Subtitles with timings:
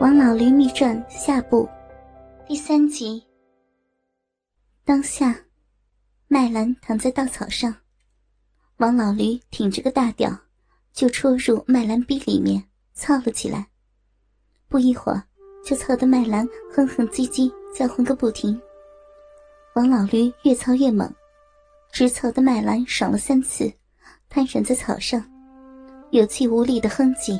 [0.02, 1.68] 《王老驴秘传》下部
[2.48, 3.22] 第三集。
[4.82, 5.38] 当下，
[6.26, 7.76] 麦兰躺在稻草上，
[8.78, 10.34] 王老驴挺着个大屌，
[10.94, 13.66] 就戳入麦兰逼里面，操了起来。
[14.70, 15.22] 不一会儿，
[15.62, 18.58] 就操得麦兰哼哼唧唧叫唤个不停。
[19.74, 21.14] 王老驴越操越猛，
[21.92, 23.70] 直操的麦兰爽了三次，
[24.30, 25.22] 瘫软在草上，
[26.10, 27.38] 有气无力的哼唧。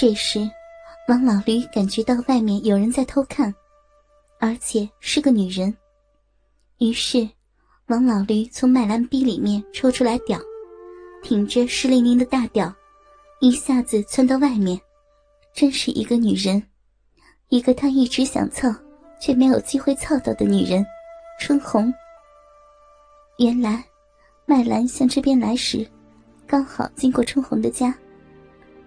[0.00, 0.50] 这时。
[1.08, 3.52] 王老驴感觉到外面有人在偷看，
[4.38, 5.74] 而且是个女人。
[6.80, 7.26] 于是，
[7.86, 10.38] 王老驴从麦兰逼里面抽出来屌，
[11.22, 12.70] 挺着湿淋淋的大屌，
[13.40, 14.78] 一下子窜到外面。
[15.54, 16.62] 真是一个女人，
[17.48, 18.68] 一个他一直想操
[19.18, 20.84] 却没有机会操到的女人——
[21.40, 21.90] 春红。
[23.38, 23.82] 原来，
[24.44, 25.88] 麦兰向这边来时，
[26.46, 27.94] 刚好经过春红的家。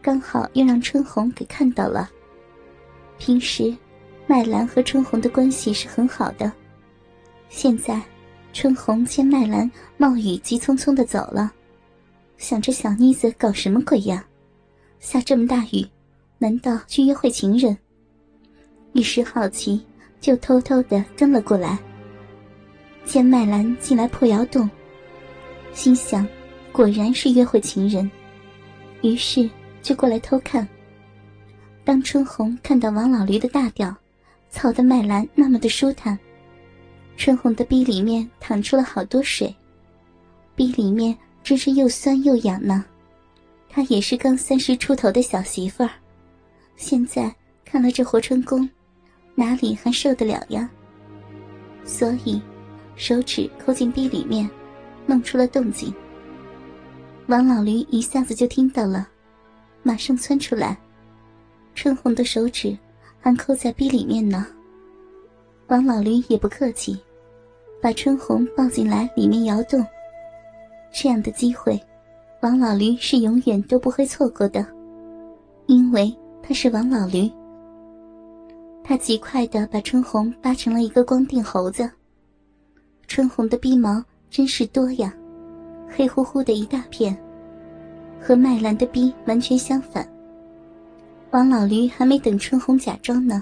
[0.03, 2.09] 刚好又让春红给看到了。
[3.23, 3.71] 平时，
[4.25, 6.52] 麦兰和春红的关系是很好的。
[7.50, 8.02] 现在，
[8.52, 11.53] 春红见麦兰冒雨急匆匆的走了，
[12.39, 14.25] 想着小妮子搞什么鬼呀？
[15.00, 15.88] 下这么大雨，
[16.39, 17.78] 难道去约会情人？
[18.94, 19.85] 一时好奇，
[20.19, 21.78] 就偷偷的跟了过来。
[23.06, 24.67] 见麦兰进来破窑洞，
[25.73, 26.28] 心想，
[26.72, 28.09] 果然是约会情人，
[29.03, 29.47] 于是。
[29.83, 30.67] 就过来偷看。
[31.92, 33.94] 当春红看到王老驴的大屌，
[34.50, 36.17] 操的麦兰那么的舒坦，
[37.17, 39.53] 春红的逼里面淌出了好多水，
[40.56, 42.86] 逼里面真是又酸又痒呢。
[43.67, 45.89] 她也是刚三十出头的小媳妇儿，
[46.78, 47.30] 现在
[47.66, 48.69] 看了这活春宫，
[49.36, 50.72] 哪里还受得了呀？
[51.84, 52.42] 所以，
[52.95, 54.50] 手指抠进逼里面，
[55.06, 55.94] 弄出了动静。
[57.28, 59.09] 王老驴一下子就听到了。
[59.84, 60.80] 马上窜出来，
[61.73, 62.77] 春红的手指
[63.19, 64.45] 还扣在逼里面呢。
[65.67, 67.00] 王老驴也不客气，
[67.81, 69.86] 把春红抱进来，里面摇动。
[70.94, 71.81] 这样的机会，
[72.41, 74.66] 王老驴是永远都不会错过的，
[75.68, 76.13] 因为
[76.44, 77.31] 他是王老驴。
[78.84, 81.90] 他极快的把春红扒成了一个光腚猴子。
[83.07, 85.13] 春红的逼毛真是多呀，
[85.88, 87.17] 黑乎乎的一大片。
[88.19, 90.07] 和麦兰的逼完全相反。
[91.31, 93.42] 王老驴还没等春红假装呢，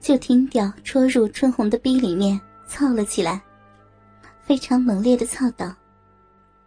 [0.00, 3.40] 就听屌戳入春红的逼里面，操了起来，
[4.42, 5.72] 非常猛烈的操道，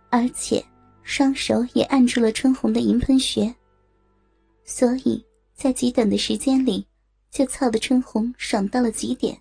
[0.09, 0.63] 而且
[1.03, 3.53] 双手也按住了春红的银喷穴，
[4.63, 5.21] 所以
[5.53, 6.87] 在极短的时间里，
[7.29, 9.37] 就操的春红爽到了极点，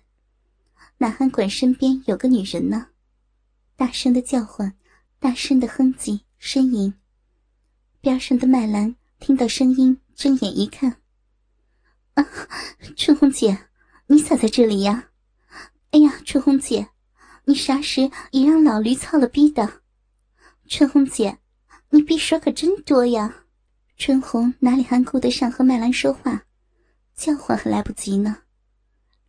[0.97, 2.85] 哪还管身边有个女人呢？
[3.77, 4.73] 大声的叫唤，
[5.19, 6.93] 大声的哼唧呻吟。
[8.01, 10.97] 边上的麦兰听到声音，睁眼一看，
[12.15, 12.27] 啊，
[12.95, 13.67] 春红姐，
[14.07, 15.09] 你咋在这里呀？
[15.91, 16.89] 哎呀，春红姐，
[17.45, 19.83] 你啥时也让老驴操了逼的？
[20.67, 21.37] 春红姐，
[21.91, 23.43] 你逼手可真多呀！
[23.95, 26.45] 春红哪里还顾得上和麦兰说话，
[27.13, 28.37] 叫唤还来不及呢。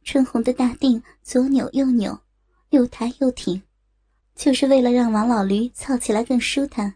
[0.04, 2.18] 春红的大腚左扭右扭，
[2.70, 3.62] 又抬又挺，
[4.34, 6.94] 就是为了让王老驴操起来更舒坦。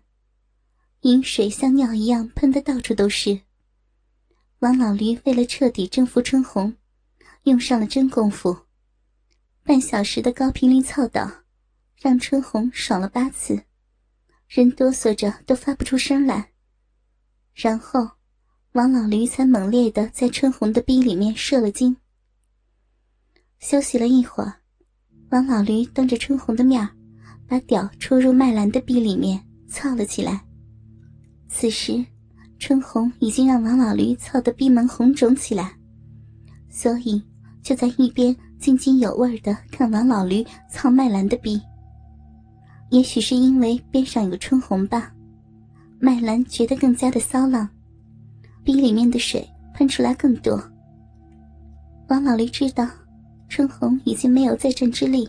[1.02, 3.42] 饮水像尿一样喷的到处都是。
[4.62, 6.72] 王老驴为了彻底征服春红，
[7.42, 8.56] 用上了真功夫。
[9.64, 11.28] 半小时的高频率操导，
[11.96, 13.60] 让春红爽了八次，
[14.46, 16.52] 人哆嗦着都发不出声来。
[17.52, 18.08] 然后，
[18.74, 21.96] 王老驴才猛烈的在春红的逼里面射了精。
[23.58, 24.60] 休息了一会儿，
[25.30, 26.88] 王老驴当着春红的面
[27.48, 30.46] 把屌戳入麦兰的逼里面，操了起来。
[31.48, 32.06] 此时，
[32.62, 35.74] 春红已经让王老驴操得闭门红肿起来，
[36.70, 37.20] 所以
[37.60, 41.60] 就在一边津津有味的看王老驴操麦兰的逼。
[42.90, 45.12] 也许是因为边上有春红吧，
[45.98, 47.68] 麦兰觉得更加的骚浪，
[48.62, 49.44] 逼里面的水
[49.74, 50.62] 喷出来更多。
[52.10, 52.88] 王老驴知道
[53.48, 55.28] 春红已经没有再战之力，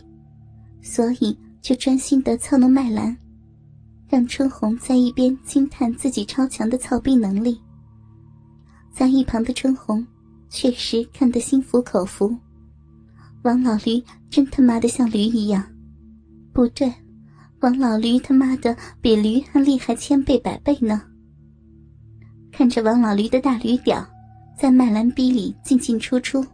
[0.80, 3.16] 所以就专心的操弄麦兰。
[4.08, 7.60] 让春红在一边惊叹自己超强的操逼能力，
[8.92, 10.06] 在一旁的春红
[10.48, 12.36] 确实看得心服口服。
[13.42, 15.64] 王老驴真他妈的像驴一样，
[16.52, 16.92] 不对，
[17.60, 21.02] 王老驴他妈的比驴还厉害千倍百倍呢。
[22.52, 24.06] 看着王老驴的大驴屌
[24.56, 26.44] 在麦兰逼里进进出出，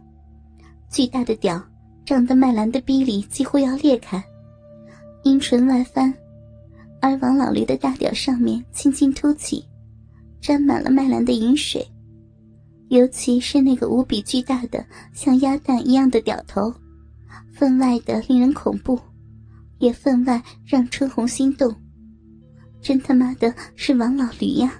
[0.89, 1.61] 巨大的屌
[2.03, 4.21] 胀得麦兰的逼里几乎要裂开，
[5.23, 6.11] 阴唇外翻。
[7.01, 9.65] 而王老驴的大屌上面轻轻凸起，
[10.39, 11.85] 沾满了麦兰的饮水，
[12.89, 16.73] 尤其是那个无比巨大的像鸭蛋一样的屌头，
[17.51, 18.99] 分外的令人恐怖，
[19.79, 21.75] 也分外让春红心动。
[22.81, 24.73] 真他妈的是王老驴呀！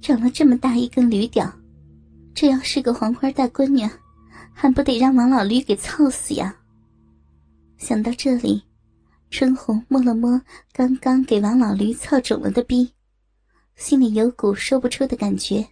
[0.00, 1.50] 长了这么大一根驴屌，
[2.34, 3.88] 这要是个黄花大闺女，
[4.52, 6.54] 还不得让王老驴给操死呀！
[7.78, 8.62] 想到这里，
[9.32, 10.38] 春红摸了摸
[10.74, 12.92] 刚刚给王老驴操肿了的逼，
[13.76, 15.66] 心里有股说不出的感觉。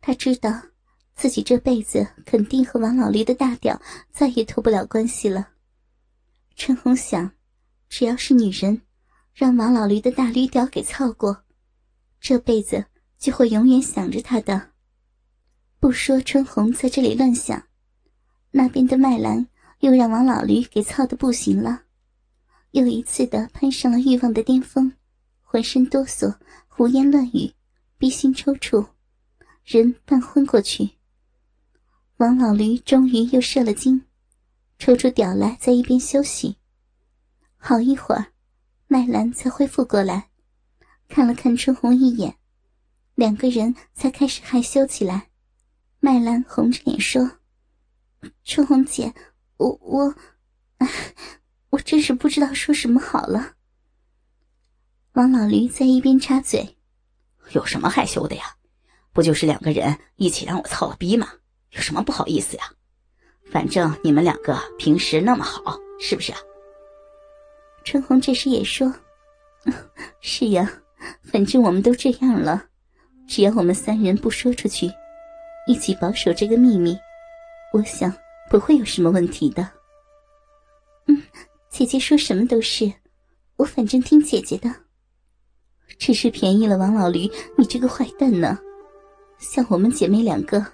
[0.00, 0.62] 她知道，
[1.14, 3.78] 自己这辈子肯定和王老驴的大屌
[4.10, 5.50] 再也脱不了关系了。
[6.56, 7.30] 春红想，
[7.90, 8.80] 只要是女人。
[9.34, 11.42] 让王老驴的大驴屌给操过，
[12.20, 12.86] 这辈子
[13.18, 14.70] 就会永远想着他的。
[15.80, 17.62] 不说春红在这里乱想，
[18.52, 19.46] 那边的麦兰
[19.80, 21.82] 又让王老驴给操的不行了，
[22.74, 24.92] 又一次的攀上了欲望的巅峰，
[25.42, 26.36] 浑身哆嗦，
[26.66, 27.54] 胡言乱语，
[27.98, 28.84] 逼心抽搐，
[29.64, 30.90] 人半昏过去。
[32.16, 34.02] 王老驴终于又射了精，
[34.76, 36.56] 抽出屌来，在一边休息。
[37.56, 38.26] 好一会儿。
[38.86, 40.28] 麦兰才恢复过来，
[41.08, 42.36] 看了看春红一眼，
[43.14, 45.28] 两个人才开始害羞起来。
[46.00, 47.38] 麦兰红着脸说
[48.44, 49.12] ：“春红姐，
[49.56, 50.14] 我我，
[51.74, 53.54] 我真是不知道说什么好了。”
[55.14, 56.76] 王老驴在一边插嘴
[57.52, 58.44] ：“有什么害羞的呀？
[59.12, 61.28] 不就是两个人一起让我操了逼吗？
[61.70, 62.64] 有什么不好意思呀？
[63.50, 66.38] 反正你们两个平时那么好，是不是啊？”
[67.84, 68.92] 春红这时也说
[70.20, 70.70] ：“是呀，
[71.22, 72.66] 反正我们都这样了，
[73.28, 74.90] 只要我们三人不说出去，
[75.66, 76.96] 一起保守这个秘密，
[77.72, 78.12] 我想
[78.48, 79.68] 不会有什么问题的。”
[81.74, 82.92] 姐姐说什么都是，
[83.56, 84.72] 我反正听姐姐的。
[85.98, 87.28] 只是便宜了王老驴，
[87.58, 88.56] 你这个坏蛋呢！
[89.38, 90.64] 像我们姐妹两个，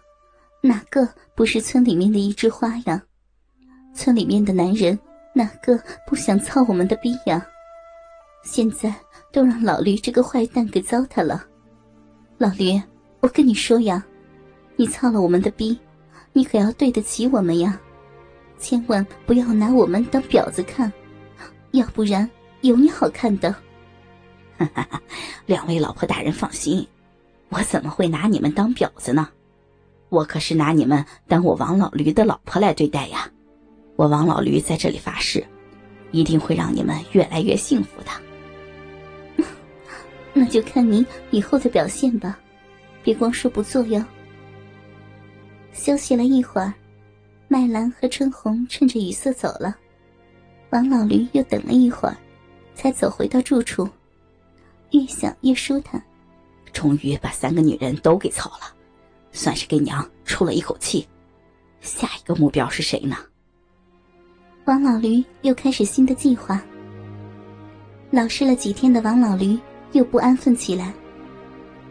[0.61, 3.03] 哪个不是村里面的一枝花呀？
[3.95, 4.99] 村里面的男人。
[5.33, 7.47] 哪个不想操我们的逼呀？
[8.45, 8.95] 现在
[9.33, 11.47] 都让老驴这个坏蛋给糟蹋了。
[12.37, 12.79] 老驴，
[13.21, 14.05] 我跟你说呀，
[14.77, 15.79] 你操了我们的逼，
[16.35, 17.81] 你可要对得起我们呀！
[18.61, 20.93] 千万不要拿我们当婊子看，
[21.73, 22.29] 要不然
[22.61, 23.51] 有你好看的。
[24.57, 25.03] 哈哈哈！
[25.47, 26.87] 两位老婆大人放心，
[27.49, 29.29] 我怎么会拿你们当婊子呢？
[30.11, 33.31] 我可是拿你们当我王老驴的老婆来对待呀！
[33.97, 35.43] 我王老驴在这里发誓，
[36.11, 39.45] 一定会让你们越来越幸福的。
[40.35, 42.39] 那就看您以后的表现吧，
[43.03, 44.05] 别光说不做哟。
[45.73, 46.75] 休息了一会儿，
[47.53, 49.77] 麦兰和春红趁着雨色走了，
[50.71, 52.17] 王老驴又等了一会儿，
[52.77, 53.89] 才走回到住处。
[54.93, 56.01] 越想越舒坦，
[56.73, 58.73] 终于把三个女人都给操了，
[59.33, 61.05] 算是给娘出了一口气。
[61.81, 63.17] 下一个目标是谁呢？
[64.67, 66.63] 王老驴又开始新的计划。
[68.13, 69.59] 老实了几天的王老驴
[69.91, 70.95] 又不安分起来。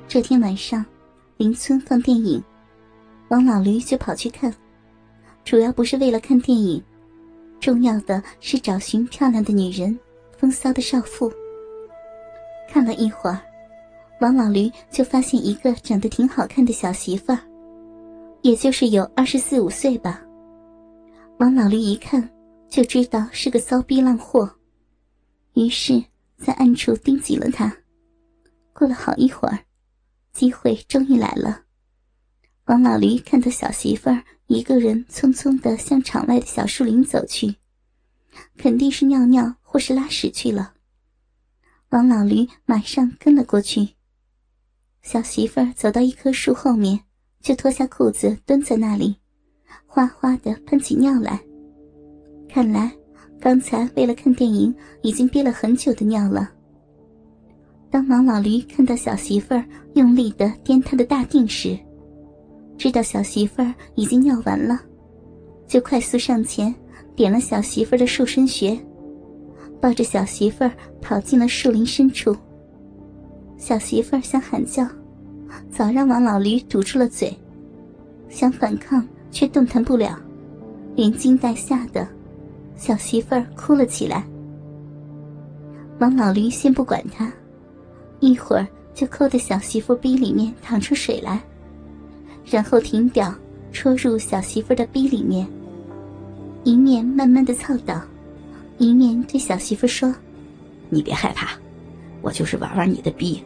[0.07, 0.85] 这天晚上，
[1.35, 2.41] 邻村放电影，
[3.27, 4.55] 王老驴就跑去看。
[5.49, 6.79] 主要不是为了看电影，
[7.59, 9.97] 重要的是找寻漂亮的女人，
[10.37, 11.33] 风骚的少妇。
[12.69, 13.41] 看了一会儿，
[14.21, 17.39] 王老驴就发现一个长得挺好看的小媳妇儿，
[18.43, 20.21] 也就是有二十四五岁吧。
[21.39, 22.29] 王老驴一看。
[22.69, 24.47] 就知道是个骚逼浪货，
[25.55, 25.99] 于是，
[26.37, 27.75] 在暗处盯紧了他。
[28.71, 29.57] 过了好一会儿，
[30.31, 31.61] 机会终于来了。
[32.65, 37.53] 王老驴看到小媳妇儿一个人匆匆的向场外的小树林走去，
[38.57, 40.73] 肯定是尿尿或是拉屎去了。
[41.89, 43.89] 王老驴马上跟了过去。
[45.03, 46.99] 小媳妇儿走到一棵树后面，
[47.39, 49.15] 就脱下裤子蹲在那里，
[49.85, 51.39] 哗哗的喷起尿来。
[52.49, 52.91] 看来，
[53.39, 56.51] 刚才为了看电影已经憋了很久的尿了。
[57.91, 59.63] 当王老驴看到小媳妇儿
[59.93, 61.77] 用力的颠他的大腚时，
[62.79, 64.79] 知道小媳妇儿已经尿完了，
[65.67, 66.73] 就快速上前
[67.13, 68.79] 点了小媳妇儿的束身穴，
[69.81, 70.71] 抱着小媳妇儿
[71.01, 72.33] 跑进了树林深处。
[73.57, 74.87] 小媳妇儿想喊叫，
[75.69, 77.37] 早让王老驴堵住了嘴，
[78.29, 80.17] 想反抗却动弹不了，
[80.95, 82.07] 连惊带吓的。
[82.77, 84.25] 小媳妇儿哭了起来。
[85.99, 87.29] 王老驴先不管他，
[88.21, 91.43] 一会儿就抠的小媳妇逼里面淌出水来，
[92.49, 93.33] 然后停表
[93.71, 95.47] 戳入小媳妇的逼里面，
[96.63, 98.01] 一面慢慢的操导，
[98.79, 100.13] 一面对小媳妇说
[100.89, 101.51] ：“你别害怕，
[102.21, 103.43] 我就是玩玩你的逼，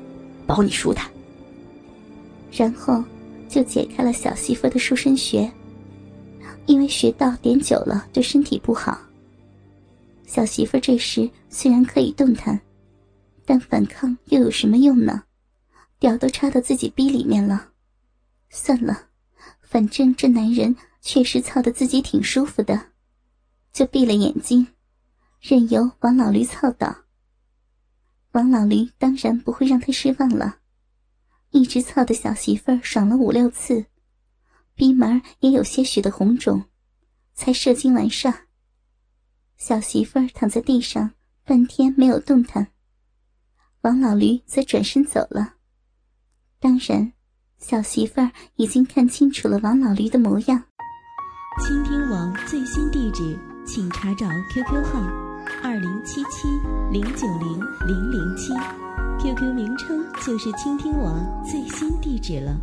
[0.47, 1.11] 保你舒坦。”
[2.49, 3.03] 然后
[3.49, 5.51] 就解开了小媳妇的束身穴，
[6.65, 8.97] 因为穴道点久了对身体不好。
[10.25, 12.57] 小媳妇这时虽然可以动弹，
[13.45, 15.23] 但反抗又有什么用呢？
[15.99, 17.67] 屌都插到自己逼里面了。
[18.55, 19.09] 算了，
[19.61, 22.91] 反正这男人确实操得自己挺舒服的，
[23.71, 24.67] 就闭了眼睛，
[25.41, 26.95] 任由王老驴操倒。
[28.33, 30.59] 王老驴当然不会让他失望了，
[31.49, 33.87] 一直操的小媳妇儿爽了五六次，
[34.75, 36.65] 逼门也有些许的红肿，
[37.33, 38.31] 才射精完事。
[39.57, 41.11] 小媳妇儿躺在地上
[41.43, 42.71] 半天没有动弹，
[43.81, 45.55] 王老驴则转身走了。
[46.59, 47.13] 当然，
[47.63, 50.61] 小媳妇儿已经看清楚了王老驴的模样。
[51.65, 55.01] 倾听王最新地址，请查找 QQ 号。
[55.63, 56.47] 二零七七
[56.91, 58.53] 零九零零零七
[59.21, 61.15] ，QQ 名称就是倾听王
[61.45, 62.57] 最新地址了。